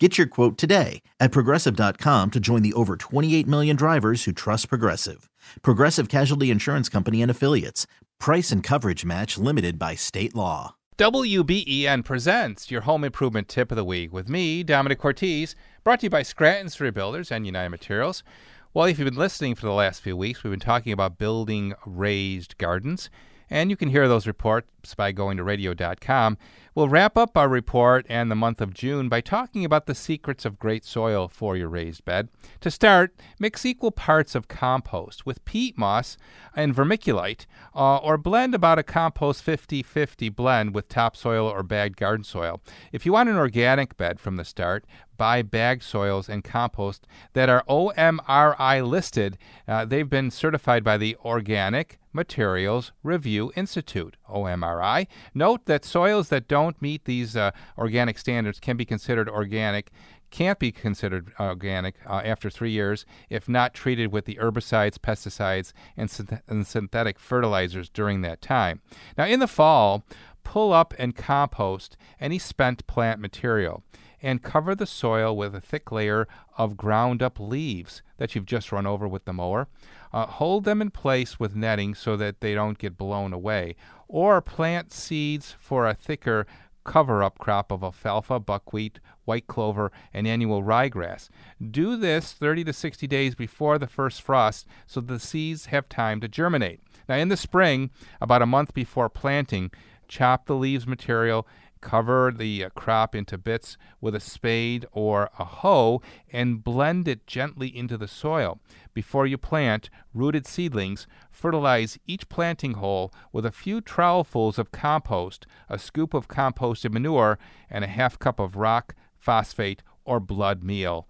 Get 0.00 0.18
your 0.18 0.26
quote 0.26 0.58
today 0.58 1.02
at 1.20 1.30
progressive.com 1.30 2.32
to 2.32 2.40
join 2.40 2.62
the 2.62 2.72
over 2.72 2.96
28 2.96 3.46
million 3.46 3.76
drivers 3.76 4.24
who 4.24 4.32
trust 4.32 4.68
Progressive. 4.68 5.30
Progressive 5.62 6.08
Casualty 6.08 6.50
Insurance 6.50 6.88
Company 6.88 7.22
and 7.22 7.30
Affiliates. 7.30 7.86
Price 8.18 8.50
and 8.50 8.60
coverage 8.60 9.04
match 9.04 9.38
limited 9.38 9.78
by 9.78 9.94
state 9.94 10.34
law. 10.34 10.74
WBEN 10.98 12.04
presents 12.04 12.72
your 12.72 12.80
home 12.80 13.04
improvement 13.04 13.46
tip 13.48 13.70
of 13.70 13.76
the 13.76 13.84
week 13.84 14.12
with 14.12 14.28
me, 14.28 14.64
Domenic 14.64 14.98
Cortez, 14.98 15.54
brought 15.84 16.00
to 16.00 16.06
you 16.06 16.10
by 16.10 16.22
Scranton's 16.22 16.72
Street 16.72 16.94
Builders 16.94 17.30
and 17.30 17.46
United 17.46 17.70
Materials. 17.70 18.24
Well, 18.72 18.86
if 18.86 18.98
you've 18.98 19.08
been 19.08 19.14
listening 19.14 19.54
for 19.54 19.66
the 19.66 19.72
last 19.72 20.02
few 20.02 20.16
weeks, 20.16 20.42
we've 20.42 20.50
been 20.50 20.58
talking 20.58 20.92
about 20.92 21.18
building 21.18 21.74
raised 21.86 22.58
gardens. 22.58 23.10
And 23.54 23.70
you 23.70 23.76
can 23.76 23.88
hear 23.88 24.08
those 24.08 24.26
reports 24.26 24.96
by 24.96 25.12
going 25.12 25.36
to 25.36 25.44
radio.com. 25.44 26.38
We'll 26.74 26.88
wrap 26.88 27.16
up 27.16 27.38
our 27.38 27.48
report 27.48 28.04
and 28.08 28.28
the 28.28 28.34
month 28.34 28.60
of 28.60 28.74
June 28.74 29.08
by 29.08 29.20
talking 29.20 29.64
about 29.64 29.86
the 29.86 29.94
secrets 29.94 30.44
of 30.44 30.58
great 30.58 30.84
soil 30.84 31.28
for 31.28 31.56
your 31.56 31.68
raised 31.68 32.04
bed. 32.04 32.30
To 32.62 32.70
start, 32.72 33.14
mix 33.38 33.64
equal 33.64 33.92
parts 33.92 34.34
of 34.34 34.48
compost 34.48 35.24
with 35.24 35.44
peat 35.44 35.78
moss 35.78 36.16
and 36.56 36.74
vermiculite, 36.74 37.46
uh, 37.76 37.98
or 37.98 38.18
blend 38.18 38.56
about 38.56 38.80
a 38.80 38.82
compost 38.82 39.44
50 39.44 39.84
50 39.84 40.30
blend 40.30 40.74
with 40.74 40.88
topsoil 40.88 41.46
or 41.46 41.62
bagged 41.62 41.96
garden 41.96 42.24
soil. 42.24 42.60
If 42.90 43.06
you 43.06 43.12
want 43.12 43.28
an 43.28 43.36
organic 43.36 43.96
bed 43.96 44.18
from 44.18 44.34
the 44.34 44.44
start, 44.44 44.84
buy 45.16 45.42
bagged 45.42 45.84
soils 45.84 46.28
and 46.28 46.42
compost 46.42 47.06
that 47.34 47.48
are 47.48 47.62
OMRI 47.68 48.84
listed. 48.84 49.38
Uh, 49.68 49.84
they've 49.84 50.10
been 50.10 50.32
certified 50.32 50.82
by 50.82 50.96
the 50.96 51.16
Organic 51.24 52.00
Materials 52.14 52.92
Review 53.02 53.52
Institute, 53.56 54.16
OMRI. 54.30 55.06
Note 55.34 55.66
that 55.66 55.84
soils 55.84 56.30
that 56.30 56.48
don't 56.48 56.80
meet 56.80 57.04
these 57.04 57.36
uh, 57.36 57.50
organic 57.76 58.16
standards 58.18 58.60
can 58.60 58.76
be 58.76 58.84
considered 58.84 59.28
organic 59.28 59.90
can't 60.30 60.58
be 60.58 60.72
considered 60.72 61.32
organic 61.38 61.94
uh, 62.06 62.20
after 62.24 62.50
three 62.50 62.72
years 62.72 63.06
if 63.30 63.48
not 63.48 63.72
treated 63.72 64.10
with 64.10 64.24
the 64.24 64.34
herbicides, 64.34 64.98
pesticides, 64.98 65.72
and, 65.96 66.08
synth- 66.08 66.42
and, 66.48 66.66
synthetic 66.66 67.20
fertilizers 67.20 67.88
during 67.88 68.22
that 68.22 68.42
time. 68.42 68.80
Now, 69.16 69.26
in 69.26 69.38
the 69.38 69.46
fall, 69.46 70.04
pull 70.42 70.72
up 70.72 70.92
and 70.98 71.14
compost 71.14 71.96
any 72.20 72.40
spent 72.40 72.84
plant 72.88 73.20
material 73.20 73.84
and 74.24 74.42
cover 74.42 74.74
the 74.74 74.86
soil 74.86 75.36
with 75.36 75.54
a 75.54 75.60
thick 75.60 75.92
layer 75.92 76.26
of 76.56 76.78
ground 76.78 77.22
up 77.22 77.38
leaves 77.38 78.02
that 78.16 78.34
you've 78.34 78.46
just 78.46 78.72
run 78.72 78.86
over 78.86 79.06
with 79.06 79.26
the 79.26 79.34
mower. 79.34 79.68
Uh, 80.14 80.24
hold 80.24 80.64
them 80.64 80.80
in 80.80 80.90
place 80.90 81.38
with 81.38 81.54
netting 81.54 81.94
so 81.94 82.16
that 82.16 82.40
they 82.40 82.54
don't 82.54 82.78
get 82.78 82.96
blown 82.96 83.34
away, 83.34 83.76
or 84.08 84.40
plant 84.40 84.94
seeds 84.94 85.54
for 85.60 85.86
a 85.86 85.92
thicker 85.92 86.46
cover 86.84 87.22
up 87.22 87.38
crop 87.38 87.70
of 87.70 87.82
alfalfa, 87.82 88.40
buckwheat, 88.40 88.98
white 89.26 89.46
clover, 89.46 89.92
and 90.14 90.26
annual 90.26 90.62
ryegrass. 90.62 91.28
Do 91.70 91.96
this 91.96 92.32
30 92.32 92.64
to 92.64 92.72
60 92.72 93.06
days 93.06 93.34
before 93.34 93.78
the 93.78 93.86
first 93.86 94.22
frost 94.22 94.66
so 94.86 95.02
the 95.02 95.20
seeds 95.20 95.66
have 95.66 95.88
time 95.90 96.20
to 96.22 96.28
germinate. 96.28 96.80
Now, 97.10 97.16
in 97.16 97.28
the 97.28 97.36
spring, 97.36 97.90
about 98.22 98.42
a 98.42 98.46
month 98.46 98.72
before 98.72 99.10
planting, 99.10 99.70
chop 100.08 100.46
the 100.46 100.54
leaves 100.54 100.86
material 100.86 101.46
cover 101.84 102.32
the 102.36 102.64
uh, 102.64 102.70
crop 102.70 103.14
into 103.14 103.36
bits 103.36 103.76
with 104.00 104.14
a 104.14 104.20
spade 104.20 104.86
or 104.90 105.30
a 105.38 105.44
hoe 105.44 106.00
and 106.32 106.64
blend 106.64 107.06
it 107.06 107.26
gently 107.26 107.68
into 107.68 107.98
the 107.98 108.08
soil. 108.08 108.58
Before 108.94 109.26
you 109.26 109.36
plant 109.36 109.90
rooted 110.14 110.46
seedlings, 110.46 111.06
fertilize 111.30 111.98
each 112.06 112.28
planting 112.28 112.74
hole 112.74 113.12
with 113.32 113.44
a 113.44 113.52
few 113.52 113.82
trowelfuls 113.82 114.58
of 114.58 114.72
compost, 114.72 115.46
a 115.68 115.78
scoop 115.78 116.14
of 116.14 116.26
composted 116.26 116.90
manure, 116.90 117.38
and 117.68 117.84
a 117.84 117.88
half 117.88 118.18
cup 118.18 118.40
of 118.40 118.56
rock, 118.56 118.94
phosphate, 119.18 119.82
or 120.04 120.18
blood 120.18 120.64
meal. 120.64 121.06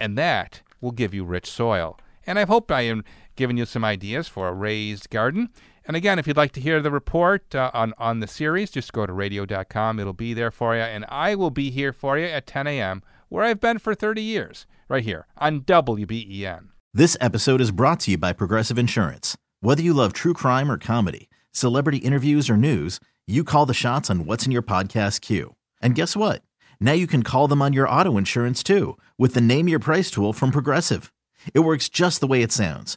And 0.00 0.18
that 0.18 0.62
will 0.80 0.92
give 0.92 1.14
you 1.14 1.24
rich 1.24 1.48
soil. 1.48 1.98
And 2.26 2.38
I 2.38 2.46
hope 2.46 2.72
I 2.72 2.82
am 2.82 3.04
giving 3.36 3.56
you 3.56 3.64
some 3.64 3.84
ideas 3.84 4.26
for 4.26 4.48
a 4.48 4.52
raised 4.52 5.08
garden. 5.10 5.50
And 5.86 5.96
again, 5.96 6.18
if 6.18 6.26
you'd 6.26 6.36
like 6.36 6.52
to 6.52 6.60
hear 6.60 6.82
the 6.82 6.90
report 6.90 7.54
uh, 7.54 7.70
on, 7.72 7.94
on 7.96 8.18
the 8.18 8.26
series, 8.26 8.70
just 8.72 8.92
go 8.92 9.06
to 9.06 9.12
radio.com. 9.12 10.00
It'll 10.00 10.12
be 10.12 10.34
there 10.34 10.50
for 10.50 10.74
you. 10.74 10.82
And 10.82 11.04
I 11.08 11.36
will 11.36 11.50
be 11.50 11.70
here 11.70 11.92
for 11.92 12.18
you 12.18 12.26
at 12.26 12.46
10 12.46 12.66
a.m., 12.66 13.02
where 13.28 13.44
I've 13.44 13.60
been 13.60 13.78
for 13.78 13.94
30 13.94 14.20
years, 14.20 14.66
right 14.88 15.04
here 15.04 15.26
on 15.38 15.60
WBEN. 15.60 16.68
This 16.92 17.16
episode 17.20 17.60
is 17.60 17.70
brought 17.70 18.00
to 18.00 18.12
you 18.12 18.18
by 18.18 18.32
Progressive 18.32 18.78
Insurance. 18.78 19.36
Whether 19.60 19.82
you 19.82 19.94
love 19.94 20.12
true 20.12 20.34
crime 20.34 20.70
or 20.70 20.78
comedy, 20.78 21.28
celebrity 21.52 21.98
interviews 21.98 22.50
or 22.50 22.56
news, 22.56 22.98
you 23.26 23.44
call 23.44 23.66
the 23.66 23.74
shots 23.74 24.10
on 24.10 24.26
what's 24.26 24.44
in 24.46 24.52
your 24.52 24.62
podcast 24.62 25.20
queue. 25.20 25.54
And 25.80 25.94
guess 25.94 26.16
what? 26.16 26.42
Now 26.80 26.92
you 26.92 27.06
can 27.06 27.22
call 27.22 27.48
them 27.48 27.62
on 27.62 27.72
your 27.72 27.88
auto 27.88 28.16
insurance 28.18 28.62
too 28.62 28.96
with 29.18 29.34
the 29.34 29.40
Name 29.40 29.68
Your 29.68 29.78
Price 29.78 30.10
tool 30.10 30.32
from 30.32 30.50
Progressive. 30.50 31.12
It 31.54 31.60
works 31.60 31.88
just 31.88 32.20
the 32.20 32.26
way 32.26 32.42
it 32.42 32.52
sounds. 32.52 32.96